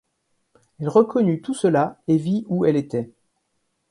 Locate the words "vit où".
2.17-2.65